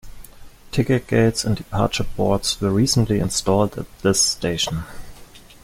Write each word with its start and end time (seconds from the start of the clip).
Ticket 0.71 1.05
gates 1.05 1.45
and 1.45 1.55
departure 1.55 2.05
boards 2.17 2.59
were 2.59 2.71
recently 2.71 3.19
installed 3.19 3.77
at 3.77 3.85
this 4.01 4.19
station. 4.19 4.85